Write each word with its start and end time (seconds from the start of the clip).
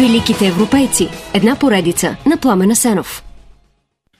Великите 0.00 0.46
европейци. 0.46 1.08
Една 1.34 1.58
поредица 1.58 2.16
на 2.26 2.36
Пламена 2.40 2.76
Сенов. 2.76 3.24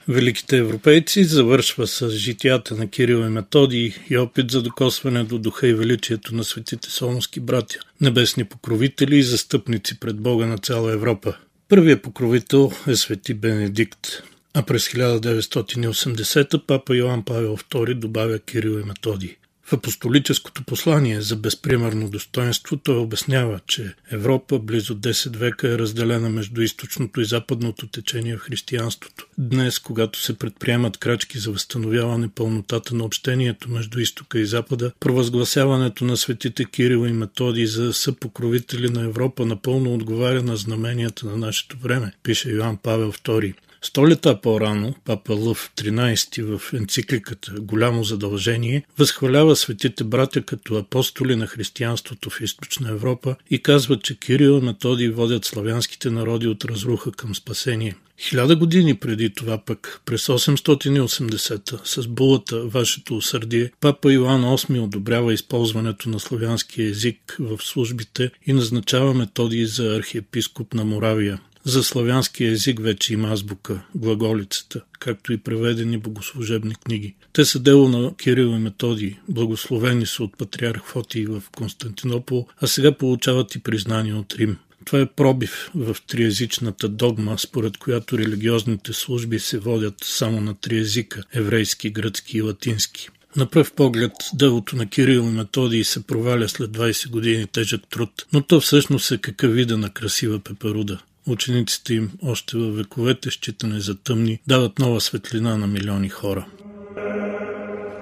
Великите 0.08 0.56
европейци 0.56 1.24
завършва 1.24 1.86
с 1.86 2.10
житията 2.10 2.74
на 2.74 2.90
Кирил 2.90 3.16
и 3.16 3.28
Методий 3.28 3.94
и 4.10 4.18
опит 4.18 4.50
за 4.50 4.62
докосване 4.62 5.24
до 5.24 5.38
духа 5.38 5.68
и 5.68 5.74
величието 5.74 6.34
на 6.34 6.44
светите 6.44 6.90
солнски 6.90 7.40
братя, 7.40 7.78
небесни 8.00 8.44
покровители 8.44 9.16
и 9.16 9.22
застъпници 9.22 10.00
пред 10.00 10.16
Бога 10.16 10.46
на 10.46 10.58
цяла 10.58 10.92
Европа. 10.92 11.36
Първият 11.68 12.02
покровител 12.02 12.72
е 12.86 12.96
свети 12.96 13.34
Бенедикт, 13.34 14.22
а 14.54 14.62
през 14.62 14.88
1980 14.88 16.66
папа 16.66 16.96
Йоан 16.96 17.22
Павел 17.22 17.56
II 17.56 17.94
добавя 17.94 18.38
Кирил 18.38 18.80
и 18.80 18.84
Методий. 18.84 19.36
В 19.68 19.72
апостолическото 19.72 20.64
послание 20.64 21.20
за 21.20 21.36
безпримерно 21.36 22.08
достоинство 22.10 22.76
той 22.76 22.96
обяснява, 22.96 23.60
че 23.66 23.94
Европа 24.10 24.58
близо 24.58 24.94
10 24.94 25.36
века 25.36 25.68
е 25.68 25.78
разделена 25.78 26.28
между 26.28 26.62
източното 26.62 27.20
и 27.20 27.24
западното 27.24 27.86
течение 27.86 28.36
в 28.36 28.40
християнството. 28.40 29.26
Днес, 29.38 29.78
когато 29.78 30.22
се 30.22 30.38
предприемат 30.38 30.96
крачки 30.96 31.38
за 31.38 31.50
възстановяване 31.50 32.28
пълнотата 32.28 32.94
на 32.94 33.04
общението 33.04 33.70
между 33.70 34.00
изтока 34.00 34.40
и 34.40 34.46
запада, 34.46 34.92
провъзгласяването 35.00 36.04
на 36.04 36.16
светите 36.16 36.64
Кирил 36.64 37.06
и 37.06 37.12
Методи 37.12 37.66
за 37.66 37.92
съпокровители 37.92 38.90
на 38.90 39.04
Европа 39.04 39.46
напълно 39.46 39.94
отговаря 39.94 40.42
на 40.42 40.56
знаменията 40.56 41.26
на 41.26 41.36
нашето 41.36 41.78
време, 41.78 42.12
пише 42.22 42.50
Йоан 42.50 42.76
Павел 42.76 43.12
II. 43.12 43.54
Сто 43.82 44.08
лета 44.08 44.40
по-рано 44.40 44.94
папа 45.04 45.34
Лъв 45.34 45.70
13 45.76 46.58
в 46.58 46.72
енцикликата 46.72 47.52
Голямо 47.60 48.04
задължение 48.04 48.84
възхвалява 48.98 49.56
светите 49.56 50.04
братя 50.04 50.42
като 50.42 50.74
апостоли 50.74 51.36
на 51.36 51.46
християнството 51.46 52.30
в 52.30 52.40
източна 52.40 52.90
Европа 52.90 53.36
и 53.50 53.62
казва, 53.62 53.98
че 53.98 54.18
Кирил 54.18 54.60
и 54.62 54.64
Методий 54.64 55.08
водят 55.08 55.44
славянските 55.44 56.10
народи 56.10 56.48
от 56.48 56.64
разруха 56.64 57.12
към 57.12 57.34
спасение. 57.34 57.94
Хиляда 58.20 58.56
години 58.56 58.94
преди 58.94 59.30
това 59.30 59.58
пък, 59.58 60.00
през 60.04 60.26
880-та, 60.26 61.78
с 61.84 62.08
булата 62.08 62.64
Вашето 62.64 63.16
усърдие, 63.16 63.70
папа 63.80 64.12
Иоанн 64.12 64.42
VIII 64.42 64.84
одобрява 64.84 65.34
използването 65.34 66.08
на 66.08 66.20
славянския 66.20 66.90
език 66.90 67.36
в 67.40 67.58
службите 67.62 68.30
и 68.46 68.52
назначава 68.52 69.14
методи 69.14 69.66
за 69.66 69.96
архиепископ 69.96 70.74
на 70.74 70.84
Моравия. 70.84 71.40
За 71.64 71.84
славянския 71.84 72.50
език 72.50 72.80
вече 72.80 73.12
има 73.12 73.32
азбука, 73.32 73.80
глаголицата, 73.94 74.80
както 74.98 75.32
и 75.32 75.38
преведени 75.38 75.98
богослужебни 75.98 76.74
книги. 76.74 77.14
Те 77.32 77.44
са 77.44 77.58
дело 77.58 77.88
на 77.88 78.14
Кирил 78.16 78.46
и 78.46 78.58
Методий, 78.58 79.16
благословени 79.28 80.06
са 80.06 80.22
от 80.24 80.38
патриарх 80.38 80.82
Фотий 80.84 81.26
в 81.26 81.42
Константинопол, 81.56 82.46
а 82.60 82.66
сега 82.66 82.92
получават 82.92 83.54
и 83.54 83.58
признание 83.58 84.14
от 84.14 84.34
Рим. 84.34 84.56
Това 84.84 85.00
е 85.00 85.06
пробив 85.06 85.70
в 85.74 85.96
триязичната 86.06 86.88
догма, 86.88 87.38
според 87.38 87.76
която 87.76 88.18
религиозните 88.18 88.92
служби 88.92 89.38
се 89.38 89.58
водят 89.58 89.94
само 90.02 90.40
на 90.40 90.54
три 90.54 90.78
езика– 90.78 91.22
еврейски, 91.32 91.90
гръцки 91.90 92.38
и 92.38 92.42
латински. 92.42 93.08
На 93.36 93.46
пръв 93.46 93.72
поглед 93.72 94.12
делото 94.34 94.76
на 94.76 94.88
Кирил 94.88 95.20
и 95.20 95.36
Методий 95.36 95.84
се 95.84 96.02
проваля 96.02 96.48
след 96.48 96.70
20 96.70 97.10
години 97.10 97.46
тежък 97.46 97.82
труд, 97.90 98.26
но 98.32 98.42
то 98.42 98.60
всъщност 98.60 99.10
е 99.10 99.18
какъв 99.18 99.54
вида 99.54 99.78
на 99.78 99.90
красива 99.90 100.38
пеперуда. 100.38 100.98
Учениците 101.28 101.94
им 101.94 102.10
още 102.22 102.56
във 102.56 102.76
вековете, 102.76 103.30
считане 103.30 103.80
за 103.80 103.94
тъмни, 103.94 104.40
дават 104.46 104.78
нова 104.78 105.00
светлина 105.00 105.56
на 105.56 105.66
милиони 105.66 106.08
хора. 106.08 106.46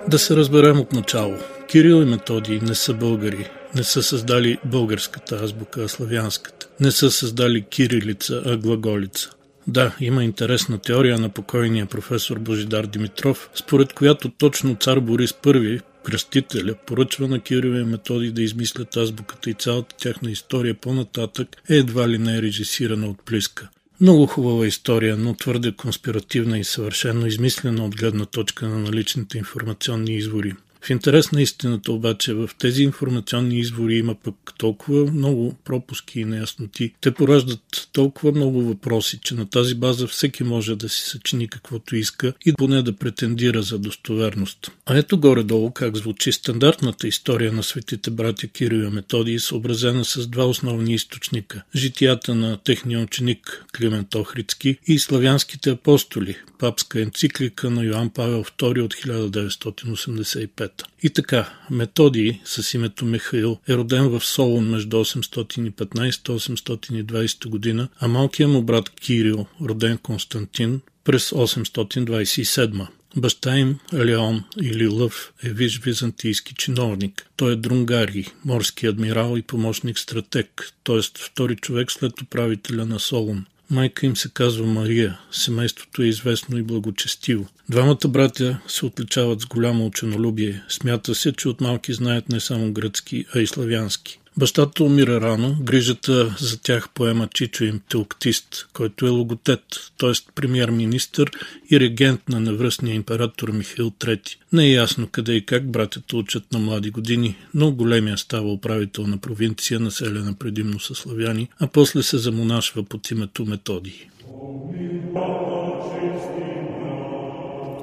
Да 0.09 0.19
се 0.19 0.37
разберем 0.37 0.81
от 0.81 0.93
начало. 0.93 1.35
Кирил 1.69 2.03
и 2.03 2.05
Методий 2.05 2.61
не 2.61 2.75
са 2.75 2.95
българи, 2.95 3.49
не 3.75 3.85
са 3.85 4.03
създали 4.03 4.59
българската 4.65 5.37
азбука, 5.37 5.83
а 5.83 5.89
славянската. 5.89 6.69
Не 6.81 6.91
са 6.91 7.11
създали 7.11 7.63
кирилица, 7.63 8.43
а 8.47 8.57
глаголица. 8.57 9.31
Да, 9.67 9.97
има 10.01 10.25
интересна 10.25 10.79
теория 10.79 11.19
на 11.19 11.29
покойния 11.29 11.87
професор 11.87 12.39
Божидар 12.39 12.87
Димитров, 12.87 13.51
според 13.55 13.93
която 13.93 14.29
точно 14.29 14.77
цар 14.77 15.01
Борис 15.01 15.33
I 15.33 15.81
кръстителя 16.07 16.75
поръчва 16.87 17.29
на 17.29 17.41
Кирил 17.41 17.75
и 17.75 17.85
Методи 17.85 18.31
да 18.33 18.43
измислят 18.43 18.97
азбуката 18.97 19.51
и 19.51 19.55
цялата 19.55 19.97
тяхна 19.97 20.31
история 20.31 20.75
по-нататък 20.75 21.57
е 21.71 21.75
едва 21.75 22.09
ли 22.09 22.19
не 22.19 22.37
е 22.37 22.43
режисирана 22.43 23.07
от 23.07 23.23
Плиска. 23.25 23.69
Много 24.01 24.27
хубава 24.27 24.67
история, 24.67 25.17
но 25.17 25.35
твърде 25.35 25.73
конспиративна 25.73 26.59
и 26.59 26.65
съвършено 26.65 27.27
измислена 27.27 27.85
от 27.85 27.97
гледна 27.97 28.25
точка 28.25 28.69
на 28.69 28.79
наличните 28.79 29.39
информационни 29.39 30.17
извори. 30.17 30.55
В 30.81 30.91
интерес 30.91 31.33
на 31.33 31.43
истината 31.43 31.93
обаче 31.93 32.35
в 32.35 32.51
тези 32.59 32.83
информационни 32.83 33.59
извори 33.59 33.95
има 33.95 34.15
пък 34.15 34.35
толкова 34.59 35.13
много 35.13 35.57
пропуски 35.65 36.21
и 36.21 36.25
неясноти. 36.25 36.93
Те 37.01 37.11
пораждат 37.11 37.86
толкова 37.97 38.33
много 38.33 38.63
въпроси, 38.63 39.19
че 39.23 39.35
на 39.35 39.51
тази 39.51 39.75
база 39.75 40.07
всеки 40.07 40.45
може 40.45 40.77
да 40.77 40.89
си 40.89 41.01
съчини 41.01 41.49
каквото 41.49 41.97
иска 41.97 42.33
и 42.47 42.53
поне 42.53 42.83
да 42.83 42.97
претендира 42.97 43.63
за 43.63 43.79
достоверност. 43.79 44.71
А 44.87 44.99
ето 44.99 45.21
горе-долу 45.21 45.71
как 45.71 45.97
звучи 45.97 46.33
стандартната 46.33 47.09
история 47.09 47.53
на 47.53 47.63
светите 47.63 48.11
братя 48.11 48.49
Кирил 48.49 48.83
и 48.83 48.91
Методий, 48.91 49.39
съобразена 49.39 50.05
с 50.05 50.27
два 50.27 50.45
основни 50.45 50.95
източника– 50.95 51.63
житията 51.75 52.35
на 52.35 52.57
техния 52.57 53.01
ученик 53.01 53.65
Климент 53.77 54.15
Охридски 54.15 54.79
и 54.87 54.99
славянските 54.99 55.71
апостоли, 55.71 56.37
папска 56.59 57.01
енциклика 57.01 57.71
на 57.71 57.85
Йоан 57.85 58.11
Павел 58.11 58.45
II 58.45 58.83
от 58.83 58.95
1985. 58.95 60.71
И 61.03 61.11
така, 61.11 61.53
Методий 61.71 62.41
с 62.45 62.75
името 62.75 63.05
Михаил 63.05 63.59
е 63.69 63.75
роден 63.75 64.09
в 64.09 64.25
Солун 64.25 64.71
между 64.71 64.97
815-820 64.97 67.49
година, 67.49 67.86
а 68.01 68.09
малкият 68.09 68.51
му 68.51 68.63
брат 68.63 68.91
Кирил, 68.91 69.47
роден 69.63 69.99
Константин, 69.99 70.81
през 71.05 71.31
827. 71.31 72.87
Баща 73.17 73.59
им, 73.59 73.79
Леон 73.95 74.45
или 74.63 74.89
Лъв, 74.89 75.33
е 75.43 75.49
виж 75.49 75.81
византийски 75.81 76.55
чиновник. 76.55 77.27
Той 77.37 77.53
е 77.53 77.57
друнгари, 77.57 78.27
морски 78.45 78.87
адмирал 78.87 79.37
и 79.37 79.43
помощник 79.43 79.99
стратег, 79.99 80.73
т.е. 80.85 81.01
втори 81.19 81.57
човек 81.57 81.93
след 81.93 82.23
управителя 82.23 82.87
на 82.87 83.01
Солун. 83.01 83.45
Майка 83.71 84.07
им 84.07 84.17
се 84.17 84.29
казва 84.29 84.67
Мария. 84.67 85.19
Семейството 85.31 86.03
е 86.03 86.07
известно 86.07 86.59
и 86.59 86.63
благочестиво. 86.63 87.47
Двамата 87.69 88.09
братя 88.09 88.59
се 88.69 88.87
отличават 88.87 89.41
с 89.41 89.47
голямо 89.47 89.87
ученолюбие. 89.87 90.63
Смята 90.69 91.15
се, 91.15 91.33
че 91.33 91.49
от 91.49 91.61
малки 91.61 91.93
знаят 91.93 92.29
не 92.29 92.41
само 92.41 92.73
гръцки, 92.73 93.27
а 93.35 93.41
и 93.41 93.47
славянски. 93.47 94.21
Бащата 94.39 94.85
умира 94.85 95.21
рано, 95.21 95.57
грижата 95.63 96.37
за 96.41 96.61
тях 96.61 96.89
поема 96.95 97.29
чичо 97.35 97.65
им 97.65 97.81
Теоктист, 97.89 98.69
който 98.73 99.07
е 99.07 99.09
логотет, 99.09 99.61
т.е. 99.99 100.13
премьер-министър 100.35 101.31
и 101.71 101.81
регент 101.81 102.29
на 102.29 102.41
невръстния 102.41 102.95
император 102.95 103.49
Михаил 103.49 103.91
III. 103.91 104.37
Не 104.53 104.65
е 104.65 104.71
ясно 104.71 105.09
къде 105.13 105.33
и 105.33 105.47
как 105.47 105.71
братята 105.71 106.17
учат 106.17 106.53
на 106.53 106.59
млади 106.59 106.91
години, 106.91 107.37
но 107.55 107.73
големия 107.73 108.19
става 108.19 108.53
управител 108.53 109.07
на 109.07 109.19
провинция, 109.19 109.81
населена 109.81 110.35
предимно 110.35 110.81
със 110.81 110.99
славяни, 110.99 111.49
а 111.59 111.67
после 111.67 112.03
се 112.03 112.19
замонашва 112.19 112.85
под 112.85 113.11
името 113.11 113.47
Методий. 113.47 114.07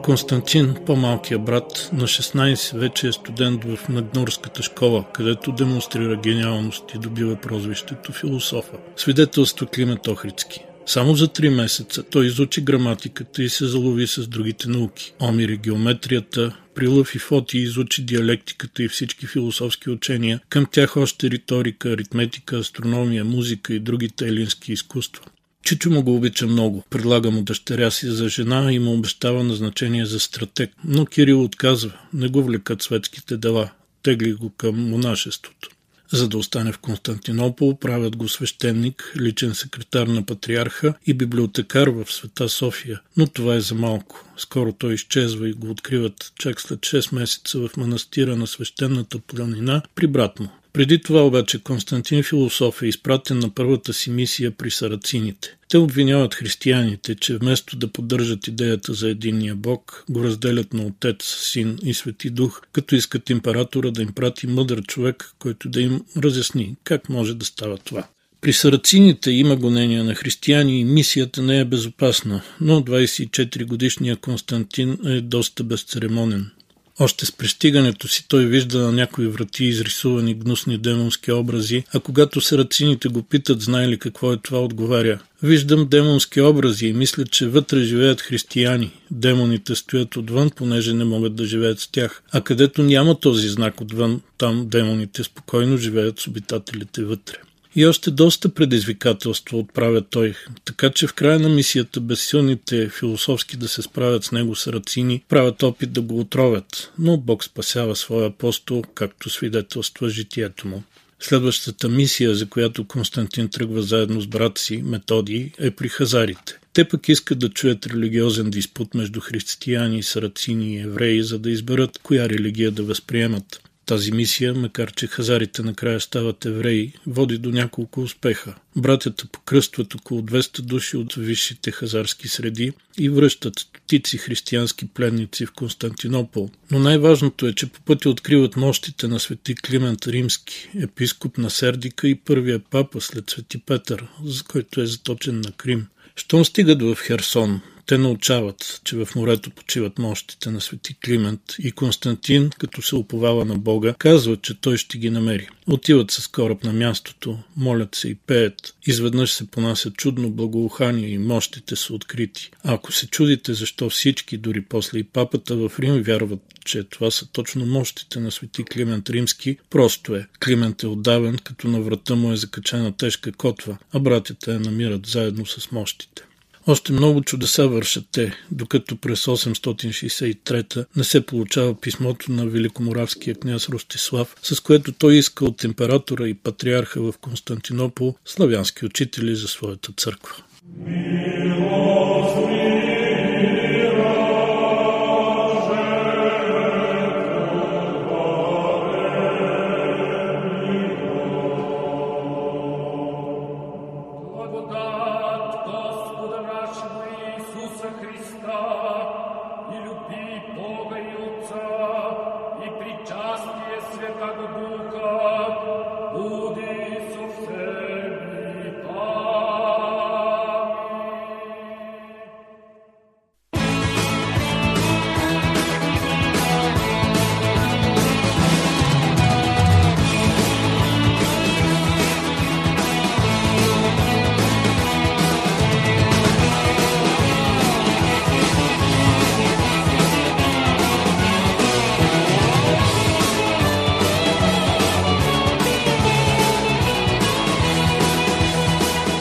Константин, 0.04 0.76
по-малкият 0.86 1.46
брат, 1.46 1.90
на 1.94 2.04
16 2.04 2.78
вече 2.80 3.08
е 3.08 3.12
студент 3.12 3.64
в 3.64 3.90
Нагнорската 3.90 4.64
школа, 4.64 5.06
където 5.14 5.52
демонстрира 5.52 6.16
гениалност 6.16 6.84
и 6.96 7.00
добива 7.00 7.36
прозвището 7.36 8.12
философа. 8.12 8.78
Свидетелства 8.96 9.68
Климент 9.68 10.08
Охридски. 10.08 10.60
Само 10.86 11.16
за 11.16 11.28
три 11.28 11.50
месеца 11.50 12.04
той 12.04 12.26
изучи 12.26 12.62
граматиката 12.62 13.44
и 13.44 13.50
се 13.50 13.66
залови 13.66 14.08
с 14.08 14.28
другите 14.28 14.70
науки. 14.70 15.14
Омири 15.22 15.58
геометрията, 15.58 16.56
при 16.76 16.88
Лъв 16.88 17.16
и 17.16 17.20
Фоти 17.20 17.58
изучи 17.58 18.06
диалектиката 18.06 18.84
и 18.84 18.88
всички 18.88 19.28
философски 19.28 19.90
учения, 19.90 20.40
към 20.50 20.66
тях 20.72 20.98
още 20.98 21.30
риторика, 21.30 21.90
аритметика, 21.90 22.58
астрономия, 22.58 23.26
музика 23.26 23.74
и 23.74 23.80
другите 23.80 24.28
елински 24.28 24.74
изкуства. 24.74 25.24
Чичо 25.64 25.90
му 25.90 26.04
го 26.04 26.16
обича 26.16 26.48
много. 26.48 26.84
Предлага 26.90 27.32
му 27.32 27.42
дъщеря 27.42 27.92
си 27.92 28.08
за 28.08 28.30
жена 28.30 28.74
и 28.74 28.80
му 28.80 28.94
обещава 28.94 29.44
назначение 29.44 30.06
за 30.06 30.20
стратег. 30.20 30.72
Но 30.84 31.06
Кирил 31.06 31.44
отказва. 31.44 31.92
Не 32.14 32.28
го 32.28 32.44
влекат 32.44 32.82
светските 32.82 33.38
дела. 33.38 33.72
Тегли 34.04 34.34
го 34.34 34.50
към 34.50 34.90
монашеството. 34.90 35.70
За 36.12 36.28
да 36.28 36.38
остане 36.38 36.72
в 36.72 36.78
Константинопол, 36.78 37.78
правят 37.78 38.16
го 38.16 38.30
свещеник, 38.30 39.14
личен 39.18 39.56
секретар 39.56 40.08
на 40.08 40.26
патриарха 40.26 40.94
и 41.06 41.14
библиотекар 41.14 41.88
в 41.88 42.06
Света 42.10 42.50
София. 42.50 43.02
Но 43.18 43.28
това 43.28 43.56
е 43.56 43.62
за 43.62 43.76
малко. 43.76 44.26
Скоро 44.38 44.74
той 44.74 44.94
изчезва 44.94 45.50
и 45.50 45.54
го 45.54 45.70
откриват 45.70 46.32
чак 46.40 46.62
след 46.62 46.80
6 46.80 47.16
месеца 47.16 47.60
в 47.60 47.78
манастира 47.78 48.36
на 48.36 48.48
свещената 48.48 49.20
планина 49.20 49.82
при 49.96 50.08
брат 50.08 50.40
му. 50.40 50.50
Преди 50.74 51.02
това 51.02 51.26
обаче 51.26 51.64
Константин 51.64 52.24
Философ 52.24 52.82
е 52.82 52.88
изпратен 52.88 53.40
на 53.40 53.50
първата 53.50 53.94
си 53.94 54.12
мисия 54.12 54.52
при 54.52 54.72
сарацините. 54.72 55.58
Те 55.70 55.78
обвиняват 55.78 56.36
християните, 56.36 57.16
че 57.16 57.38
вместо 57.38 57.76
да 57.76 57.88
поддържат 57.88 58.48
идеята 58.48 58.94
за 58.94 59.10
единния 59.10 59.56
Бог, 59.56 60.06
го 60.10 60.24
разделят 60.24 60.74
на 60.74 60.84
Отец, 60.84 61.24
Син 61.24 61.80
и 61.84 61.94
Свети 61.94 62.30
Дух, 62.30 62.62
като 62.72 62.96
искат 62.96 63.30
императора 63.30 63.92
да 63.92 64.02
им 64.02 64.14
прати 64.14 64.48
мъдър 64.48 64.82
човек, 64.82 65.34
който 65.40 65.70
да 65.70 65.82
им 65.82 66.02
разясни 66.18 66.76
как 66.84 67.10
може 67.10 67.34
да 67.34 67.46
става 67.46 67.78
това. 67.78 68.08
При 68.42 68.54
сарацините 68.54 69.32
има 69.32 69.56
гонения 69.56 70.04
на 70.04 70.16
християни 70.16 70.80
и 70.80 70.86
мисията 70.86 71.42
не 71.42 71.60
е 71.60 71.66
безопасна, 71.66 72.42
но 72.62 72.82
24 72.82 73.66
годишния 73.66 74.18
Константин 74.18 74.98
е 75.06 75.22
доста 75.22 75.64
безцеремонен. 75.64 76.52
Още 77.00 77.26
с 77.26 77.32
пристигането 77.32 78.08
си 78.08 78.26
той 78.28 78.46
вижда 78.46 78.80
на 78.80 78.92
някои 78.92 79.28
врати 79.28 79.66
изрисувани 79.66 80.34
гнусни 80.34 80.78
демонски 80.78 81.32
образи, 81.32 81.84
а 81.94 82.00
когато 82.00 82.42
сарацините 82.42 83.08
го 83.08 83.24
питат 83.24 83.62
знае 83.62 83.88
ли 83.88 84.00
какво 84.00 84.34
е 84.34 84.38
това, 84.38 84.60
отговаря. 84.60 85.20
Виждам 85.44 85.88
демонски 85.90 86.42
образи 86.42 86.88
и 86.88 86.94
мисля, 86.94 87.26
че 87.26 87.48
вътре 87.48 87.84
живеят 87.84 88.22
християни. 88.22 88.92
Демоните 89.12 89.76
стоят 89.76 90.18
отвън, 90.18 90.50
понеже 90.50 90.94
не 90.94 91.04
могат 91.04 91.36
да 91.36 91.46
живеят 91.46 91.80
с 91.80 91.88
тях. 91.88 92.24
А 92.32 92.42
където 92.42 92.84
няма 92.84 93.20
този 93.20 93.50
знак 93.50 93.82
отвън, 93.82 94.22
там 94.38 94.68
демоните 94.70 95.24
спокойно 95.24 95.78
живеят 95.78 96.20
с 96.20 96.28
обитателите 96.28 97.04
вътре. 97.04 97.38
И 97.76 97.86
още 97.86 98.12
доста 98.12 98.50
предизвикателство 98.50 99.60
отправя 99.60 100.02
той, 100.02 100.36
така 100.66 100.90
че 100.90 101.08
в 101.08 101.14
края 101.14 101.40
на 101.40 101.50
мисията 101.50 102.00
безсилните 102.00 102.90
философски 102.90 103.58
да 103.58 103.68
се 103.68 103.82
справят 103.82 104.24
с 104.24 104.32
него 104.32 104.56
сарацини 104.56 105.24
правят 105.30 105.64
опит 105.64 105.94
да 105.94 106.02
го 106.02 106.20
отровят, 106.20 106.92
но 107.00 107.18
Бог 107.18 107.44
спасява 107.44 107.96
своя 107.96 108.28
апостол, 108.28 108.84
както 108.96 109.30
свидетелства 109.30 110.10
житието 110.10 110.68
му. 110.68 110.84
Следващата 111.20 111.90
мисия, 111.90 112.36
за 112.36 112.46
която 112.46 112.88
Константин 112.88 113.50
тръгва 113.50 113.82
заедно 113.82 114.22
с 114.22 114.28
брат 114.28 114.58
си, 114.58 114.82
Методий, 114.86 115.52
е 115.60 115.72
при 115.72 115.90
хазарите. 115.90 116.60
Те 116.74 116.88
пък 116.88 117.10
искат 117.10 117.40
да 117.40 117.50
чуят 117.50 117.88
религиозен 117.88 118.50
диспут 118.50 118.94
между 118.94 119.20
християни, 119.20 120.04
сарацини 120.04 120.76
и 120.76 120.80
евреи, 120.80 121.24
за 121.24 121.40
да 121.40 121.50
изберат 121.50 122.00
коя 122.04 122.30
религия 122.30 122.72
да 122.72 122.84
възприемат. 122.84 123.62
Тази 123.86 124.12
мисия, 124.12 124.54
макар 124.54 124.92
че 124.92 125.08
хазарите 125.08 125.64
накрая 125.64 126.00
стават 126.00 126.46
евреи, 126.46 126.94
води 127.08 127.38
до 127.38 127.52
няколко 127.52 128.02
успеха. 128.02 128.56
Братята 128.76 129.26
покръстват 129.28 129.96
около 129.96 130.22
200 130.22 130.62
души 130.62 130.98
от 130.98 131.14
висшите 131.14 131.72
хазарски 131.72 132.28
среди 132.28 132.74
и 132.98 133.10
връщат 133.10 133.60
стотици 133.60 134.18
християнски 134.18 134.88
пленници 134.88 135.46
в 135.46 135.52
Константинопол. 135.52 136.50
Но 136.72 136.80
най-важното 136.80 137.48
е, 137.48 137.54
че 137.54 137.70
по 137.70 137.82
пътя 137.82 138.10
откриват 138.10 138.56
мощите 138.56 139.08
на 139.08 139.20
свети 139.20 139.56
Климент 139.56 140.08
Римски, 140.08 140.70
епископ 140.82 141.38
на 141.38 141.50
Сердика 141.50 142.08
и 142.08 142.16
първия 142.16 142.60
папа 142.60 143.02
след 143.02 143.30
свети 143.30 143.58
Петър, 143.58 144.08
за 144.26 144.44
който 144.44 144.82
е 144.82 144.86
заточен 144.86 145.42
на 145.42 145.52
Крим. 145.52 145.88
Щом 146.16 146.46
стигат 146.46 146.82
в 146.82 146.98
Херсон, 147.02 147.62
те 147.86 147.98
научават, 147.98 148.82
че 148.84 148.96
в 148.96 149.08
морето 149.16 149.50
почиват 149.50 150.00
мощите 150.00 150.52
на 150.52 150.62
свети 150.62 150.96
Климент 151.06 151.42
и 151.60 151.72
Константин, 151.72 152.50
като 152.60 152.82
се 152.82 152.96
уповава 152.96 153.46
на 153.46 153.56
Бога, 153.56 153.96
казва, 154.00 154.38
че 154.38 154.62
той 154.62 154.78
ще 154.78 154.98
ги 154.98 155.10
намери. 155.10 155.50
Отиват 155.68 156.12
с 156.12 156.28
кораб 156.28 156.64
на 156.64 156.74
мястото, 156.74 157.40
молят 157.58 157.96
се 157.96 158.10
и 158.10 158.16
пеят. 158.16 158.76
Изведнъж 158.86 159.32
се 159.32 159.48
понася 159.48 159.92
чудно 159.92 160.30
благоухание 160.30 161.10
и 161.10 161.18
мощите 161.18 161.76
са 161.76 161.94
открити. 161.94 162.52
А 162.64 162.74
ако 162.74 162.92
се 162.92 163.08
чудите 163.08 163.54
защо 163.54 163.90
всички, 163.90 164.38
дори 164.38 164.62
после 164.62 165.00
и 165.00 165.04
папата 165.04 165.56
в 165.56 165.72
Рим 165.80 166.04
вярват, 166.04 166.40
че 166.66 166.84
това 166.84 167.12
са 167.12 167.28
точно 167.32 167.66
мощите 167.66 168.20
на 168.20 168.32
свети 168.32 168.64
Климент 168.64 169.10
Римски, 169.10 169.58
просто 169.70 170.16
е. 170.16 170.28
Климент 170.46 170.84
е 170.84 170.88
отдавен, 170.88 171.38
като 171.44 171.68
на 171.68 171.82
врата 171.82 172.16
му 172.16 172.32
е 172.32 172.38
закачена 172.38 172.98
тежка 172.98 173.32
котва, 173.32 173.78
а 173.94 174.00
братята 174.00 174.54
я 174.54 174.60
намират 174.60 175.06
заедно 175.06 175.46
с 175.46 175.72
мощите. 175.72 176.24
Още 176.68 176.94
много 176.94 177.22
чудеса 177.22 177.68
вършат 177.68 178.06
те, 178.12 178.34
докато 178.52 178.98
през 178.98 179.26
863 179.26 180.86
не 180.96 181.04
се 181.04 181.26
получава 181.26 181.82
писмото 181.82 182.32
на 182.32 182.46
великоморавския 182.46 183.36
княз 183.36 183.70
Ростислав, 183.70 184.36
с 184.42 184.60
което 184.60 184.92
той 184.92 185.16
иска 185.16 185.46
от 185.46 185.64
императора 185.64 186.28
и 186.28 186.34
патриарха 186.34 187.02
в 187.02 187.14
Константинопол 187.22 188.16
славянски 188.26 188.86
учители 188.86 189.36
за 189.36 189.48
своята 189.48 189.92
църква. 189.98 190.36